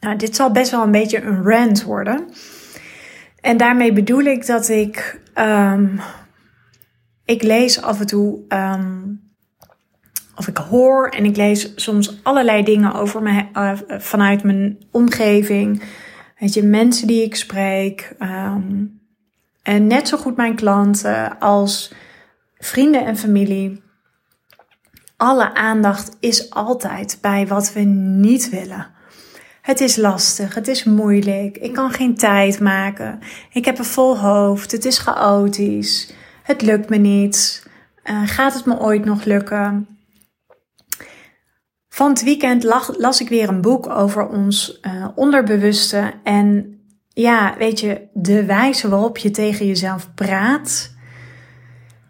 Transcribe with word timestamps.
Nou, 0.00 0.16
dit 0.16 0.36
zal 0.36 0.50
best 0.50 0.70
wel 0.70 0.82
een 0.82 0.90
beetje 0.90 1.20
een 1.20 1.42
rant 1.42 1.82
worden. 1.82 2.28
En 3.40 3.56
daarmee 3.56 3.92
bedoel 3.92 4.22
ik 4.22 4.46
dat 4.46 4.68
ik. 4.68 5.20
Um, 5.34 6.00
ik 7.24 7.42
lees 7.42 7.82
af 7.82 8.00
en 8.00 8.06
toe. 8.06 8.40
Um, 8.48 9.20
of 10.36 10.48
ik 10.48 10.56
hoor 10.56 11.08
en 11.08 11.24
ik 11.24 11.36
lees 11.36 11.72
soms 11.76 12.18
allerlei 12.22 12.62
dingen 12.62 12.92
over 12.92 13.22
me, 13.22 13.46
uh, 13.52 13.72
vanuit 13.98 14.42
mijn 14.42 14.78
omgeving. 14.90 15.82
Weet 16.38 16.54
je, 16.54 16.62
mensen 16.62 17.06
die 17.06 17.22
ik 17.22 17.36
spreek. 17.36 18.14
Um, 18.18 19.00
en 19.62 19.86
net 19.86 20.08
zo 20.08 20.16
goed 20.16 20.36
mijn 20.36 20.54
klanten 20.54 21.38
als 21.38 21.92
vrienden 22.58 23.04
en 23.04 23.16
familie. 23.16 23.82
Alle 25.16 25.54
aandacht 25.54 26.16
is 26.20 26.50
altijd 26.50 27.18
bij 27.20 27.46
wat 27.46 27.72
we 27.72 27.80
niet 27.80 28.50
willen. 28.50 28.86
Het 29.68 29.80
is 29.80 29.96
lastig, 29.96 30.54
het 30.54 30.68
is 30.68 30.84
moeilijk, 30.84 31.58
ik 31.58 31.72
kan 31.72 31.90
geen 31.90 32.14
tijd 32.14 32.60
maken, 32.60 33.18
ik 33.52 33.64
heb 33.64 33.78
een 33.78 33.84
vol 33.84 34.18
hoofd, 34.18 34.72
het 34.72 34.84
is 34.84 34.98
chaotisch, 34.98 36.12
het 36.42 36.62
lukt 36.62 36.88
me 36.88 36.96
niet, 36.96 37.66
uh, 38.04 38.22
gaat 38.24 38.54
het 38.54 38.64
me 38.64 38.80
ooit 38.80 39.04
nog 39.04 39.24
lukken? 39.24 39.86
Van 41.88 42.08
het 42.08 42.22
weekend 42.22 42.62
las 42.96 43.20
ik 43.20 43.28
weer 43.28 43.48
een 43.48 43.60
boek 43.60 43.88
over 43.88 44.28
ons 44.28 44.78
uh, 44.82 45.08
onderbewuste 45.14 46.12
en 46.22 46.78
ja, 47.08 47.54
weet 47.58 47.80
je, 47.80 48.08
de 48.12 48.44
wijze 48.44 48.88
waarop 48.88 49.18
je 49.18 49.30
tegen 49.30 49.66
jezelf 49.66 50.14
praat, 50.14 50.94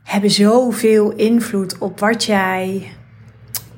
hebben 0.03 0.31
zoveel 0.31 1.13
invloed 1.13 1.79
op 1.79 2.01
wat 2.01 2.25
jij 2.25 2.93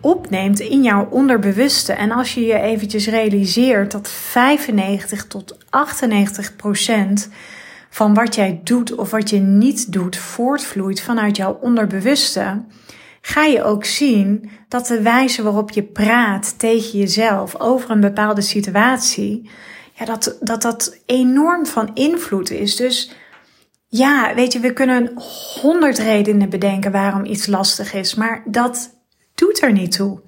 opneemt 0.01 0.61
in 0.61 0.83
jouw 0.83 1.09
onderbewuste. 1.11 1.93
En 1.93 2.11
als 2.11 2.35
je 2.35 2.41
je 2.41 2.61
eventjes 2.61 3.07
realiseert 3.07 3.91
dat 3.91 4.09
95 4.09 5.27
tot 5.27 5.59
98 5.71 6.57
procent 6.57 7.29
van 7.91 8.15
wat 8.15 8.35
jij 8.35 8.61
doet 8.65 8.95
of 8.95 9.11
wat 9.11 9.31
je 9.31 9.39
niet 9.39 9.93
doet 9.93 10.17
voortvloeit 10.17 11.01
vanuit 11.01 11.37
jouw 11.37 11.59
onderbewuste, 11.61 12.65
ga 13.21 13.45
je 13.45 13.63
ook 13.63 13.85
zien 13.85 14.51
dat 14.69 14.87
de 14.87 15.03
wijze 15.03 15.43
waarop 15.43 15.71
je 15.71 15.83
praat 15.83 16.59
tegen 16.59 16.99
jezelf 16.99 17.61
over 17.61 17.91
een 17.91 18.01
bepaalde 18.01 18.41
situatie, 18.41 19.51
ja, 19.93 20.05
dat, 20.05 20.37
dat 20.41 20.63
dat 20.63 20.99
enorm 21.07 21.67
van 21.67 21.91
invloed 21.95 22.51
is. 22.51 22.77
Dus 22.77 23.13
ja, 23.87 24.35
weet 24.35 24.53
je, 24.53 24.61
we 24.61 24.73
kunnen 24.73 25.13
honderd 25.61 25.99
redenen 25.99 26.49
bedenken 26.49 26.93
waarom 26.93 27.25
iets 27.25 27.47
lastig 27.47 27.95
is, 27.95 28.15
maar 28.15 28.43
dat 28.47 29.00
doet 29.41 29.63
er 29.63 29.73
niet 29.73 29.93
toe. 29.93 30.21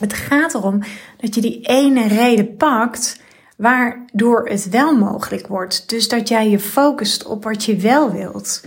Het 0.00 0.12
gaat 0.12 0.54
erom 0.54 0.82
dat 1.16 1.34
je 1.34 1.40
die 1.40 1.60
ene 1.60 2.08
reden 2.08 2.56
pakt 2.56 3.22
waardoor 3.56 4.48
het 4.48 4.68
wel 4.68 4.96
mogelijk 4.96 5.46
wordt. 5.46 5.88
Dus 5.88 6.08
dat 6.08 6.28
jij 6.28 6.50
je 6.50 6.58
focust 6.58 7.24
op 7.24 7.44
wat 7.44 7.64
je 7.64 7.76
wel 7.76 8.12
wilt. 8.12 8.64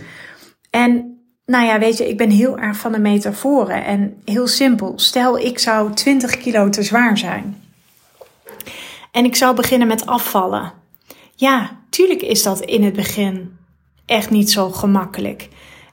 En 0.70 1.20
nou 1.46 1.66
ja, 1.66 1.78
weet 1.78 1.96
je, 1.96 2.08
ik 2.08 2.16
ben 2.16 2.30
heel 2.30 2.58
erg 2.58 2.76
van 2.76 2.92
de 2.92 2.98
metaforen 2.98 3.84
en 3.84 4.22
heel 4.24 4.46
simpel. 4.46 4.92
Stel, 4.96 5.38
ik 5.38 5.58
zou 5.58 5.94
20 5.94 6.36
kilo 6.36 6.68
te 6.68 6.82
zwaar 6.82 7.18
zijn. 7.18 7.62
En 9.12 9.24
ik 9.24 9.36
zou 9.36 9.54
beginnen 9.54 9.88
met 9.88 10.06
afvallen. 10.06 10.72
Ja, 11.34 11.78
tuurlijk 11.90 12.22
is 12.22 12.42
dat 12.42 12.60
in 12.60 12.82
het 12.82 12.94
begin 12.94 13.58
echt 14.06 14.30
niet 14.30 14.50
zo 14.50 14.70
gemakkelijk. 14.70 15.48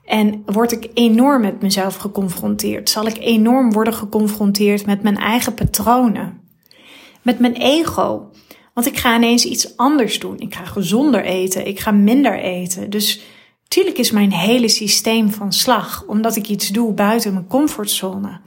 En 0.06 0.44
word 0.46 0.72
ik 0.72 0.90
enorm 0.94 1.42
met 1.42 1.62
mezelf 1.62 1.96
geconfronteerd? 1.96 2.90
Zal 2.90 3.08
ik 3.08 3.18
enorm 3.18 3.72
worden 3.72 3.94
geconfronteerd 3.94 4.86
met 4.86 5.02
mijn 5.02 5.18
eigen 5.18 5.54
patronen? 5.54 6.42
Met 7.22 7.40
mijn 7.40 7.54
ego? 7.54 8.30
Want 8.74 8.88
ik 8.88 8.98
ga 8.98 9.16
ineens 9.16 9.46
iets 9.46 9.78
anders 9.78 10.20
doen. 10.20 10.40
Ik 10.40 10.56
ga 10.56 10.66
gezonder 10.66 11.24
eten. 11.24 11.68
Ik 11.68 11.80
ga 11.80 11.92
minder 11.92 12.40
eten. 12.40 12.90
Dus 12.90 13.22
tuurlijk 13.68 13.98
is 13.98 14.12
mijn 14.12 14.32
hele 14.32 14.68
systeem 14.68 15.30
van 15.32 15.54
slag, 15.54 16.04
omdat 16.08 16.36
ik 16.36 16.48
iets 16.48 16.70
doe 16.70 16.94
buiten 16.94 17.34
mijn 17.34 17.48
comfortzone. 17.48 18.40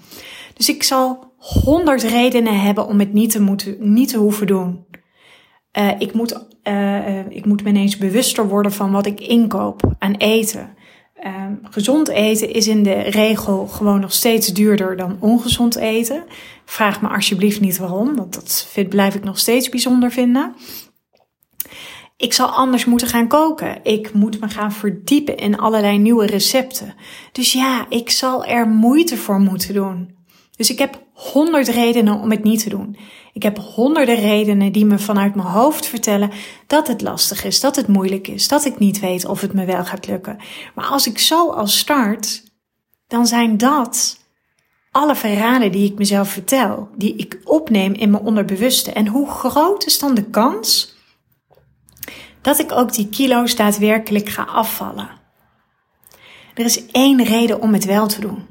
Dus 0.55 0.69
ik 0.69 0.83
zal 0.83 1.33
honderd 1.37 2.03
redenen 2.03 2.61
hebben 2.61 2.87
om 2.87 2.99
het 2.99 3.13
niet 3.13 3.31
te, 3.31 3.41
moeten, 3.41 3.77
niet 3.79 4.09
te 4.09 4.19
hoeven 4.19 4.47
doen. 4.47 4.87
Uh, 5.79 5.91
ik, 5.99 6.13
moet, 6.13 6.47
uh, 6.65 7.31
ik 7.31 7.47
moet 7.47 7.63
me 7.63 7.69
ineens 7.69 7.97
bewuster 7.97 8.49
worden 8.49 8.73
van 8.73 8.93
wat 8.93 9.07
ik 9.07 9.21
inkoop 9.21 9.95
aan 9.99 10.15
eten. 10.15 10.77
Um, 11.25 11.61
gezond 11.71 12.09
eten 12.09 12.53
is 12.53 12.67
in 12.67 12.83
de 12.83 12.99
regel 13.01 13.67
gewoon 13.67 14.01
nog 14.01 14.13
steeds 14.13 14.47
duurder 14.47 14.97
dan 14.97 15.17
ongezond 15.21 15.77
eten. 15.77 16.25
Vraag 16.65 17.01
me 17.03 17.09
alsjeblieft 17.09 17.61
niet 17.61 17.79
waarom, 17.79 18.17
want 18.17 18.35
dat 18.35 18.69
vind, 18.71 18.89
blijf 18.89 19.15
ik 19.15 19.25
nog 19.25 19.39
steeds 19.39 19.69
bijzonder 19.69 20.11
vinden. 20.11 20.55
Ik 22.17 22.33
zal 22.33 22.49
anders 22.49 22.85
moeten 22.85 23.09
gaan 23.09 23.29
koken. 23.29 23.81
Ik 23.83 24.13
moet 24.13 24.41
me 24.41 24.49
gaan 24.49 24.73
verdiepen 24.73 25.37
in 25.37 25.59
allerlei 25.59 25.99
nieuwe 25.99 26.27
recepten. 26.27 26.95
Dus 27.33 27.53
ja, 27.53 27.87
ik 27.89 28.11
zal 28.11 28.45
er 28.45 28.69
moeite 28.69 29.17
voor 29.17 29.39
moeten 29.39 29.75
doen. 29.75 30.17
Dus 30.57 30.71
ik 30.71 30.79
heb 30.79 31.03
honderd 31.13 31.69
redenen 31.69 32.21
om 32.21 32.31
het 32.31 32.45
niet 32.45 32.63
te 32.63 32.69
doen. 32.69 32.97
Ik 33.39 33.45
heb 33.45 33.59
honderden 33.59 34.15
redenen 34.15 34.73
die 34.73 34.85
me 34.85 34.99
vanuit 34.99 35.35
mijn 35.35 35.49
hoofd 35.49 35.87
vertellen 35.87 36.31
dat 36.67 36.87
het 36.87 37.03
lastig 37.03 37.45
is, 37.45 37.61
dat 37.61 37.77
het 37.77 37.87
moeilijk 37.87 38.29
is, 38.29 38.49
dat 38.49 38.65
ik 38.65 38.79
niet 38.79 39.01
weet 39.01 39.25
of 39.25 39.41
het 39.41 39.53
me 39.53 39.65
wel 39.65 39.85
gaat 39.85 40.07
lukken. 40.07 40.39
Maar 40.75 40.85
als 40.85 41.07
ik 41.07 41.19
zo 41.19 41.51
al 41.51 41.67
start, 41.67 42.43
dan 43.07 43.27
zijn 43.27 43.57
dat 43.57 44.19
alle 44.91 45.15
verhalen 45.15 45.73
die 45.73 45.91
ik 45.91 45.99
mezelf 45.99 46.29
vertel, 46.29 46.89
die 46.97 47.17
ik 47.17 47.41
opneem 47.45 47.93
in 47.93 48.11
mijn 48.11 48.23
onderbewuste. 48.23 48.93
En 48.93 49.07
hoe 49.07 49.31
groot 49.31 49.87
is 49.87 49.99
dan 49.99 50.15
de 50.15 50.25
kans 50.25 50.97
dat 52.41 52.59
ik 52.59 52.73
ook 52.73 52.93
die 52.93 53.09
kilo's 53.09 53.57
daadwerkelijk 53.57 54.29
ga 54.29 54.43
afvallen? 54.43 55.11
Er 56.55 56.65
is 56.65 56.87
één 56.87 57.25
reden 57.25 57.61
om 57.61 57.73
het 57.73 57.85
wel 57.85 58.07
te 58.07 58.21
doen. 58.21 58.47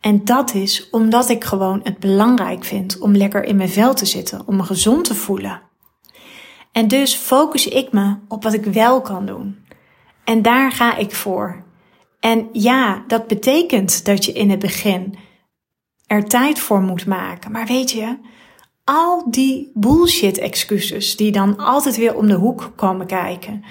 En 0.00 0.24
dat 0.24 0.54
is 0.54 0.90
omdat 0.90 1.28
ik 1.28 1.44
gewoon 1.44 1.80
het 1.82 1.98
belangrijk 1.98 2.64
vind 2.64 2.98
om 2.98 3.16
lekker 3.16 3.44
in 3.44 3.56
mijn 3.56 3.68
vel 3.68 3.94
te 3.94 4.06
zitten, 4.06 4.42
om 4.46 4.56
me 4.56 4.62
gezond 4.62 5.04
te 5.04 5.14
voelen. 5.14 5.60
En 6.72 6.88
dus 6.88 7.14
focus 7.14 7.66
ik 7.66 7.92
me 7.92 8.16
op 8.28 8.42
wat 8.42 8.52
ik 8.52 8.64
wel 8.64 9.00
kan 9.00 9.26
doen. 9.26 9.64
En 10.24 10.42
daar 10.42 10.72
ga 10.72 10.96
ik 10.96 11.14
voor. 11.14 11.64
En 12.20 12.48
ja, 12.52 13.04
dat 13.06 13.26
betekent 13.26 14.04
dat 14.04 14.24
je 14.24 14.32
in 14.32 14.50
het 14.50 14.58
begin 14.58 15.14
er 16.06 16.24
tijd 16.24 16.58
voor 16.58 16.80
moet 16.80 17.06
maken. 17.06 17.52
Maar 17.52 17.66
weet 17.66 17.90
je, 17.90 18.18
al 18.84 19.30
die 19.30 19.70
bullshit 19.74 20.38
excuses 20.38 21.16
die 21.16 21.32
dan 21.32 21.56
altijd 21.56 21.96
weer 21.96 22.16
om 22.16 22.26
de 22.26 22.34
hoek 22.34 22.72
komen 22.76 23.06
kijken. 23.06 23.64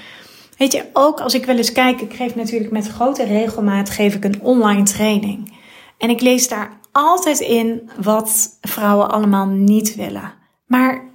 Weet 0.58 0.72
je, 0.72 0.86
ook 0.94 1.20
als 1.20 1.34
ik 1.34 1.46
wel 1.46 1.58
eens 1.58 1.72
kijk, 1.72 2.02
ik 2.02 2.14
geef 2.14 2.36
natuurlijk 2.36 2.72
met 2.72 2.88
grote 2.88 3.24
regelmaat 3.24 3.90
geef 3.90 4.16
ik 4.16 4.24
een 4.24 4.42
online 4.42 4.84
training. 4.84 5.58
En 6.00 6.10
ik 6.10 6.22
lees 6.22 6.48
daar 6.48 6.80
altijd 6.92 7.40
in 7.40 7.90
wat 8.02 8.58
vrouwen 8.62 9.10
allemaal 9.10 9.46
niet 9.46 9.96
willen. 9.96 10.34
Maar 10.66 11.12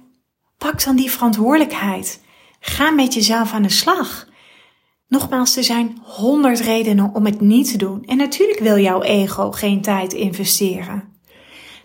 pak 0.57 0.83
dan 0.83 0.95
die 0.95 1.11
verantwoordelijkheid. 1.11 2.23
Ga 2.59 2.91
met 2.91 3.13
jezelf 3.13 3.53
aan 3.53 3.61
de 3.61 3.69
slag. 3.69 4.27
Nogmaals, 5.07 5.57
er 5.57 5.63
zijn 5.63 5.97
honderd 6.03 6.59
redenen 6.59 7.13
om 7.13 7.25
het 7.25 7.41
niet 7.41 7.71
te 7.71 7.77
doen. 7.77 8.03
En 8.05 8.17
natuurlijk 8.17 8.59
wil 8.59 8.77
jouw 8.77 9.01
ego 9.01 9.51
geen 9.51 9.81
tijd 9.81 10.13
investeren. 10.13 11.03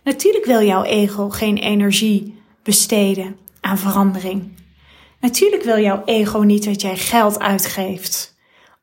Natuurlijk 0.05 0.45
wil 0.45 0.63
jouw 0.63 0.83
ego 0.83 1.29
geen 1.29 1.57
energie 1.57 2.43
besteden 2.63 3.37
aan 3.61 3.79
verandering. 3.79 4.59
Natuurlijk 5.21 5.63
wil 5.63 5.79
jouw 5.79 6.03
ego 6.05 6.39
niet 6.39 6.65
dat 6.65 6.81
jij 6.81 6.97
geld 6.97 7.39
uitgeeft. 7.39 8.37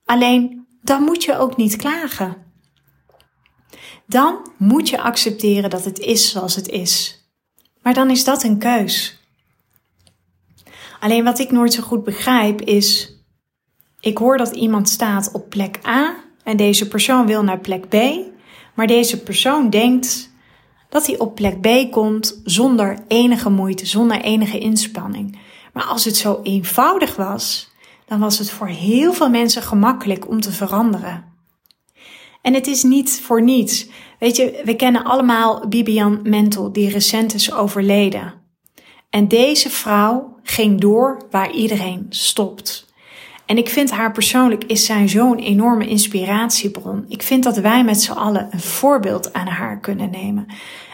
Alleen 0.05 0.67
dan 0.81 1.03
moet 1.03 1.23
je 1.23 1.37
ook 1.37 1.57
niet 1.57 1.75
klagen 1.75 2.46
dan 4.07 4.49
moet 4.57 4.89
je 4.89 5.01
accepteren 5.01 5.69
dat 5.69 5.85
het 5.85 5.99
is 5.99 6.31
zoals 6.31 6.55
het 6.55 6.67
is. 6.67 7.21
Maar 7.81 7.93
dan 7.93 8.09
is 8.09 8.23
dat 8.23 8.43
een 8.43 8.57
keus. 8.57 9.19
Alleen 10.99 11.23
wat 11.23 11.39
ik 11.39 11.51
nooit 11.51 11.73
zo 11.73 11.83
goed 11.83 12.03
begrijp 12.03 12.61
is, 12.61 13.15
ik 13.99 14.17
hoor 14.17 14.37
dat 14.37 14.55
iemand 14.55 14.89
staat 14.89 15.31
op 15.31 15.49
plek 15.49 15.79
A 15.87 16.15
en 16.43 16.57
deze 16.57 16.87
persoon 16.87 17.25
wil 17.25 17.43
naar 17.43 17.59
plek 17.59 17.87
B, 17.89 17.95
maar 18.75 18.87
deze 18.87 19.23
persoon 19.23 19.69
denkt 19.69 20.29
dat 20.89 21.07
hij 21.07 21.19
op 21.19 21.35
plek 21.35 21.61
B 21.61 21.91
komt 21.91 22.41
zonder 22.43 22.97
enige 23.07 23.49
moeite, 23.49 23.85
zonder 23.85 24.21
enige 24.21 24.59
inspanning. 24.59 25.39
Maar 25.73 25.83
als 25.83 26.05
het 26.05 26.15
zo 26.15 26.39
eenvoudig 26.43 27.15
was, 27.15 27.71
dan 28.05 28.19
was 28.19 28.39
het 28.39 28.49
voor 28.49 28.67
heel 28.67 29.13
veel 29.13 29.29
mensen 29.29 29.61
gemakkelijk 29.61 30.29
om 30.29 30.41
te 30.41 30.51
veranderen. 30.51 31.36
En 32.47 32.53
het 32.53 32.67
is 32.67 32.83
niet 32.83 33.21
voor 33.23 33.41
niets. 33.41 33.87
Weet 34.19 34.35
je, 34.35 34.61
we 34.63 34.75
kennen 34.75 35.03
allemaal 35.03 35.67
Bibian 35.67 36.19
Mentel, 36.23 36.71
die 36.71 36.89
recent 36.89 37.33
is 37.33 37.53
overleden. 37.53 38.33
En 39.09 39.27
deze 39.27 39.69
vrouw 39.69 40.39
ging 40.43 40.81
door 40.81 41.21
waar 41.31 41.51
iedereen 41.51 42.05
stopt. 42.09 42.93
En 43.45 43.57
ik 43.57 43.69
vind 43.69 43.91
haar 43.91 44.11
persoonlijk 44.11 44.63
is 44.63 44.85
zij 44.85 45.07
zo'n 45.07 45.37
enorme 45.37 45.87
inspiratiebron. 45.87 47.05
Ik 47.07 47.23
vind 47.23 47.43
dat 47.43 47.57
wij 47.57 47.83
met 47.83 48.01
z'n 48.01 48.11
allen 48.11 48.47
een 48.51 48.59
voorbeeld 48.59 49.33
aan 49.33 49.47
haar 49.47 49.79
kunnen 49.79 50.11
nemen. 50.11 50.45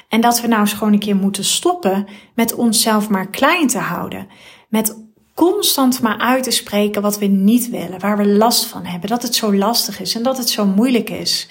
En 0.10 0.22
dat 0.22 0.42
we 0.42 0.48
nou 0.48 0.62
eens 0.62 0.74
gewoon 0.74 0.94
een 0.94 1.00
keer 1.00 1.16
moeten 1.16 1.44
stoppen 1.44 2.08
met 2.36 2.56
onszelf 2.56 3.10
maar 3.10 3.30
klein 3.30 3.68
te 3.68 3.80
houden. 3.80 4.28
Met 4.70 5.04
constant 5.34 6.02
maar 6.02 6.18
uit 6.18 6.44
te 6.44 6.52
spreken 6.52 7.02
wat 7.02 7.18
we 7.18 7.26
niet 7.26 7.70
willen, 7.70 8.00
waar 8.00 8.18
we 8.18 8.28
last 8.28 8.66
van 8.66 8.86
hebben, 8.86 9.10
dat 9.10 9.22
het 9.22 9.36
zo 9.36 9.56
lastig 9.56 10.00
is 10.00 10.16
en 10.16 10.24
dat 10.24 10.38
het 10.38 10.50
zo 10.50 10.66
moeilijk 10.66 11.10
is. 11.10 11.50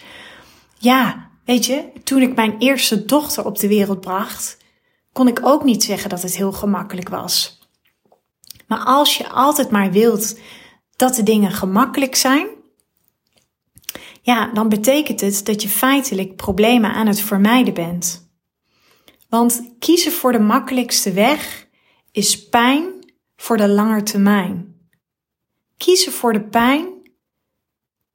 Ja, 0.78 1.30
weet 1.44 1.66
je, 1.66 1.84
toen 2.04 2.22
ik 2.22 2.34
mijn 2.34 2.58
eerste 2.58 3.04
dochter 3.04 3.44
op 3.44 3.58
de 3.58 3.68
wereld 3.68 4.00
bracht, 4.00 4.56
kon 5.12 5.28
ik 5.28 5.40
ook 5.42 5.64
niet 5.64 5.84
zeggen 5.84 6.10
dat 6.10 6.22
het 6.22 6.36
heel 6.36 6.52
gemakkelijk 6.52 7.08
was. 7.08 7.60
Maar 8.66 8.84
als 8.84 9.16
je 9.16 9.28
altijd 9.28 9.70
maar 9.70 9.92
wilt 9.92 10.38
dat 10.96 11.14
de 11.14 11.22
dingen 11.22 11.50
gemakkelijk 11.50 12.14
zijn, 12.14 12.46
ja, 14.22 14.50
dan 14.52 14.68
betekent 14.68 15.20
het 15.20 15.44
dat 15.44 15.62
je 15.62 15.68
feitelijk 15.68 16.36
problemen 16.36 16.92
aan 16.92 17.06
het 17.06 17.20
vermijden 17.20 17.74
bent. 17.74 18.30
Want 19.28 19.74
kiezen 19.78 20.12
voor 20.12 20.32
de 20.32 20.38
makkelijkste 20.38 21.12
weg 21.12 21.68
is 22.10 22.48
pijn 22.48 23.01
voor 23.42 23.56
de 23.56 23.68
lange 23.68 24.02
termijn. 24.02 24.74
Kiezen 25.76 26.12
voor 26.12 26.32
de 26.32 26.42
pijn 26.42 26.88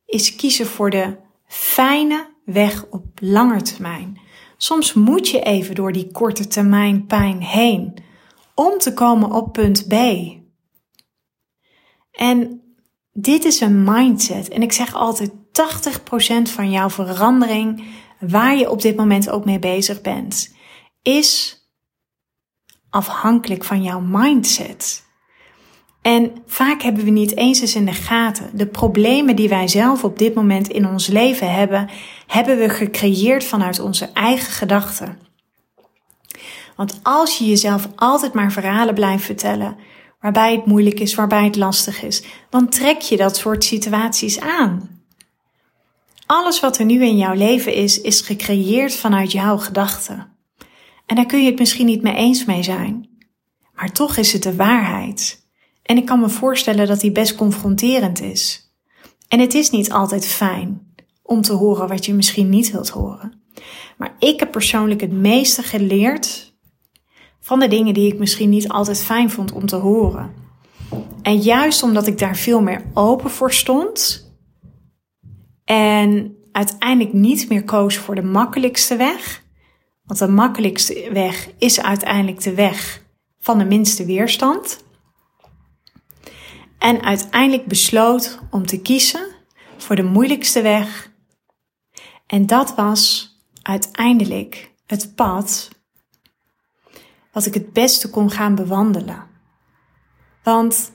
is 0.06 0.36
kiezen 0.36 0.66
voor 0.66 0.90
de 0.90 1.18
fijne 1.48 2.34
weg 2.46 2.86
op 2.90 3.06
lange 3.16 3.62
termijn. 3.62 4.20
Soms 4.58 4.94
moet 4.94 5.30
je 5.30 5.42
even 5.42 5.76
door 5.76 5.92
die 5.92 6.12
korte 6.12 6.48
termijn 6.48 7.06
pijn 7.06 7.42
heen 7.42 7.94
om 8.56 8.78
te 8.78 8.94
komen 8.94 9.32
op 9.32 9.54
punt 9.54 9.88
B. 9.88 9.94
En 12.12 12.62
dit 13.14 13.46
is 13.46 13.60
een 13.60 13.84
mindset. 13.84 14.50
En 14.50 14.62
ik 14.62 14.72
zeg 14.72 14.94
altijd 14.94 15.32
80% 15.32 16.52
van 16.52 16.72
jouw 16.72 16.90
verandering, 16.90 17.84
waar 18.20 18.56
je 18.58 18.70
op 18.70 18.82
dit 18.82 18.96
moment 18.96 19.30
ook 19.30 19.46
mee 19.46 19.60
bezig 19.60 20.02
bent, 20.02 20.56
is 21.02 21.62
afhankelijk 22.90 23.64
van 23.64 23.84
jouw 23.84 24.00
mindset. 24.00 25.06
En 26.08 26.32
vaak 26.46 26.82
hebben 26.82 27.04
we 27.04 27.10
niet 27.10 27.38
eens 27.38 27.60
eens 27.62 27.76
in 27.76 27.86
de 27.86 27.94
gaten. 27.94 28.50
De 28.54 28.68
problemen 28.68 29.36
die 29.36 29.50
wij 29.50 29.68
zelf 29.68 30.04
op 30.04 30.18
dit 30.18 30.34
moment 30.34 30.68
in 30.68 30.88
ons 30.88 31.08
leven 31.08 31.54
hebben, 31.54 31.90
hebben 32.28 32.58
we 32.58 32.70
gecreëerd 32.70 33.44
vanuit 33.44 33.80
onze 33.80 34.06
eigen 34.06 34.52
gedachten. 34.52 35.20
Want 36.76 37.00
als 37.04 37.38
je 37.38 37.46
jezelf 37.46 37.88
altijd 37.96 38.34
maar 38.34 38.52
verhalen 38.52 38.94
blijft 38.94 39.26
vertellen, 39.26 39.78
waarbij 40.20 40.52
het 40.52 40.66
moeilijk 40.66 41.00
is, 41.00 41.16
waarbij 41.16 41.44
het 41.44 41.56
lastig 41.56 42.04
is, 42.04 42.24
dan 42.50 42.70
trek 42.70 43.02
je 43.02 43.18
dat 43.18 43.38
soort 43.38 43.64
situaties 43.64 44.40
aan. 44.40 45.02
Alles 46.26 46.60
wat 46.60 46.78
er 46.78 46.86
nu 46.86 47.04
in 47.04 47.18
jouw 47.18 47.34
leven 47.34 47.74
is, 47.74 48.02
is 48.02 48.22
gecreëerd 48.22 48.96
vanuit 48.96 49.32
jouw 49.32 49.58
gedachten. 49.58 50.38
En 51.06 51.16
daar 51.16 51.26
kun 51.26 51.44
je 51.44 51.50
het 51.50 51.60
misschien 51.60 51.86
niet 51.86 52.02
mee 52.02 52.16
eens 52.16 52.46
mee 52.46 52.64
zijn. 52.64 53.10
Maar 53.76 53.92
toch 53.92 54.18
is 54.18 54.34
het 54.34 54.44
de 54.44 54.56
waarheid. 54.56 55.46
En 55.88 55.98
ik 55.98 56.06
kan 56.06 56.20
me 56.20 56.30
voorstellen 56.30 56.88
dat 56.88 57.00
die 57.00 57.12
best 57.12 57.36
confronterend 57.36 58.22
is. 58.22 58.72
En 59.28 59.40
het 59.40 59.54
is 59.54 59.70
niet 59.70 59.92
altijd 59.92 60.26
fijn 60.26 60.96
om 61.24 61.42
te 61.42 61.54
horen 61.54 61.88
wat 61.88 62.06
je 62.06 62.14
misschien 62.14 62.50
niet 62.50 62.72
wilt 62.72 62.90
horen. 62.90 63.42
Maar 63.98 64.16
ik 64.20 64.40
heb 64.40 64.52
persoonlijk 64.52 65.02
het 65.02 65.12
meeste 65.12 65.64
geleerd 65.64 66.56
van 67.40 67.60
de 67.60 67.68
dingen 67.68 67.94
die 67.94 68.12
ik 68.14 68.20
misschien 68.20 68.50
niet 68.50 68.68
altijd 68.68 69.04
fijn 69.04 69.30
vond 69.30 69.52
om 69.52 69.66
te 69.66 69.76
horen. 69.76 70.34
En 71.22 71.38
juist 71.38 71.84
omdat 71.84 72.08
ik 72.08 72.20
daar 72.20 72.36
veel 72.36 72.62
meer 72.62 72.86
open 72.94 73.30
voor 73.30 73.54
stond 73.54 74.26
en 75.66 76.36
uiteindelijk 76.52 77.14
niet 77.14 77.50
meer 77.50 77.64
koos 77.64 77.98
voor 77.98 78.16
de 78.16 78.24
makkelijkste 78.24 78.96
weg, 78.96 79.44
want 80.04 80.20
de 80.20 80.28
makkelijkste 80.28 81.10
weg 81.14 81.50
is 81.58 81.82
uiteindelijk 81.82 82.42
de 82.42 82.54
weg 82.54 83.04
van 83.40 83.58
de 83.58 83.66
minste 83.66 84.06
weerstand. 84.06 84.86
En 86.78 87.02
uiteindelijk 87.02 87.68
besloot 87.68 88.40
om 88.52 88.66
te 88.66 88.82
kiezen 88.82 89.28
voor 89.78 89.96
de 89.96 90.04
moeilijkste 90.04 90.62
weg. 90.62 91.12
En 92.28 92.46
dat 92.46 92.76
was 92.76 93.32
uiteindelijk 93.62 94.74
het 94.86 95.16
pad 95.16 95.70
wat 97.32 97.46
ik 97.46 97.54
het 97.54 97.74
beste 97.74 98.10
kon 98.10 98.32
gaan 98.32 98.56
bewandelen. 98.56 99.26
Want 100.44 100.92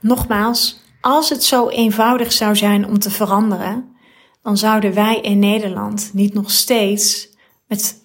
nogmaals, 0.00 0.80
als 1.00 1.28
het 1.28 1.44
zo 1.44 1.68
eenvoudig 1.68 2.32
zou 2.32 2.56
zijn 2.56 2.86
om 2.86 2.98
te 2.98 3.10
veranderen, 3.10 3.96
dan 4.42 4.56
zouden 4.56 4.94
wij 4.94 5.20
in 5.20 5.38
Nederland 5.38 6.10
niet 6.12 6.34
nog 6.34 6.50
steeds 6.50 7.28
met, 7.66 8.04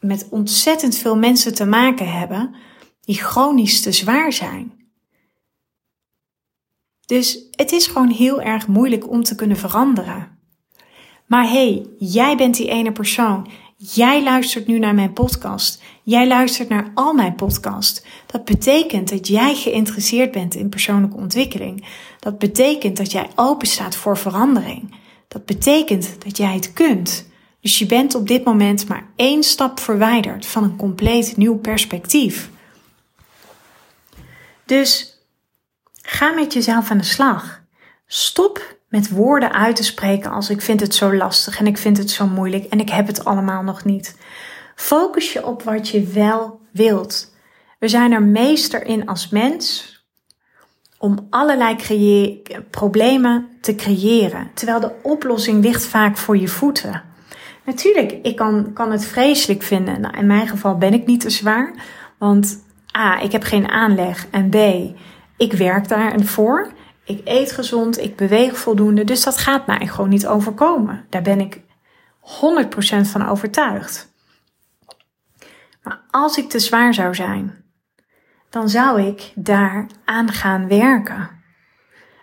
met 0.00 0.26
ontzettend 0.30 0.96
veel 0.96 1.16
mensen 1.16 1.54
te 1.54 1.64
maken 1.64 2.12
hebben 2.12 2.54
die 3.00 3.22
chronisch 3.22 3.82
te 3.82 3.92
zwaar 3.92 4.32
zijn. 4.32 4.83
Dus 7.06 7.38
het 7.50 7.72
is 7.72 7.86
gewoon 7.86 8.10
heel 8.10 8.40
erg 8.40 8.66
moeilijk 8.66 9.10
om 9.10 9.22
te 9.22 9.34
kunnen 9.34 9.56
veranderen. 9.56 10.38
Maar 11.26 11.48
hey, 11.48 11.86
jij 11.98 12.36
bent 12.36 12.56
die 12.56 12.68
ene 12.68 12.92
persoon. 12.92 13.48
Jij 13.76 14.22
luistert 14.22 14.66
nu 14.66 14.78
naar 14.78 14.94
mijn 14.94 15.12
podcast. 15.12 15.82
Jij 16.02 16.26
luistert 16.26 16.68
naar 16.68 16.90
al 16.94 17.12
mijn 17.12 17.34
podcast. 17.34 18.06
Dat 18.26 18.44
betekent 18.44 19.08
dat 19.08 19.28
jij 19.28 19.54
geïnteresseerd 19.54 20.32
bent 20.32 20.54
in 20.54 20.68
persoonlijke 20.68 21.16
ontwikkeling. 21.16 21.84
Dat 22.18 22.38
betekent 22.38 22.96
dat 22.96 23.12
jij 23.12 23.30
open 23.34 23.66
staat 23.66 23.96
voor 23.96 24.18
verandering. 24.18 24.94
Dat 25.28 25.44
betekent 25.44 26.24
dat 26.24 26.36
jij 26.36 26.54
het 26.54 26.72
kunt. 26.72 27.28
Dus 27.60 27.78
je 27.78 27.86
bent 27.86 28.14
op 28.14 28.28
dit 28.28 28.44
moment 28.44 28.88
maar 28.88 29.08
één 29.16 29.42
stap 29.42 29.80
verwijderd 29.80 30.46
van 30.46 30.62
een 30.62 30.76
compleet 30.76 31.36
nieuw 31.36 31.56
perspectief. 31.56 32.50
Dus 34.64 35.13
Ga 36.06 36.30
met 36.32 36.52
jezelf 36.52 36.90
aan 36.90 36.98
de 36.98 37.04
slag. 37.04 37.62
Stop 38.06 38.76
met 38.88 39.10
woorden 39.10 39.52
uit 39.52 39.76
te 39.76 39.84
spreken 39.84 40.30
als 40.30 40.50
ik 40.50 40.60
vind 40.60 40.80
het 40.80 40.94
zo 40.94 41.14
lastig 41.14 41.58
en 41.58 41.66
ik 41.66 41.78
vind 41.78 41.98
het 41.98 42.10
zo 42.10 42.26
moeilijk 42.26 42.64
en 42.64 42.80
ik 42.80 42.88
heb 42.88 43.06
het 43.06 43.24
allemaal 43.24 43.62
nog 43.62 43.84
niet. 43.84 44.16
Focus 44.74 45.32
je 45.32 45.46
op 45.46 45.62
wat 45.62 45.88
je 45.88 46.02
wel 46.02 46.60
wilt. 46.72 47.34
We 47.78 47.88
zijn 47.88 48.12
er 48.12 48.22
meester 48.22 48.86
in 48.86 49.06
als 49.06 49.28
mens 49.28 49.92
om 50.98 51.26
allerlei 51.30 52.42
problemen 52.70 53.48
te 53.60 53.74
creëren, 53.74 54.50
terwijl 54.54 54.80
de 54.80 54.92
oplossing 55.02 55.64
ligt 55.64 55.86
vaak 55.86 56.16
voor 56.16 56.36
je 56.36 56.48
voeten. 56.48 57.02
Natuurlijk, 57.64 58.12
ik 58.22 58.36
kan, 58.36 58.72
kan 58.72 58.92
het 58.92 59.04
vreselijk 59.04 59.62
vinden. 59.62 60.00
Nou, 60.00 60.16
in 60.16 60.26
mijn 60.26 60.48
geval 60.48 60.78
ben 60.78 60.92
ik 60.92 61.06
niet 61.06 61.20
te 61.20 61.30
zwaar, 61.30 61.74
want 62.18 62.62
A, 62.96 63.20
ik 63.20 63.32
heb 63.32 63.42
geen 63.42 63.68
aanleg 63.68 64.26
en 64.30 64.48
B, 64.48 64.56
ik 65.36 65.52
werk 65.52 65.88
daarvoor. 65.88 66.72
Ik 67.04 67.20
eet 67.24 67.52
gezond, 67.52 67.98
ik 67.98 68.16
beweeg 68.16 68.56
voldoende. 68.58 69.04
Dus 69.04 69.24
dat 69.24 69.38
gaat 69.38 69.66
mij 69.66 69.86
gewoon 69.86 70.08
niet 70.10 70.26
overkomen. 70.26 71.06
Daar 71.10 71.22
ben 71.22 71.40
ik 71.40 71.60
100% 72.20 72.30
van 73.00 73.28
overtuigd. 73.28 74.12
Maar 75.82 76.00
als 76.10 76.38
ik 76.38 76.48
te 76.48 76.58
zwaar 76.58 76.94
zou 76.94 77.14
zijn, 77.14 77.64
dan 78.50 78.68
zou 78.68 79.02
ik 79.02 79.32
daar 79.34 79.86
aan 80.04 80.32
gaan 80.32 80.68
werken. 80.68 81.30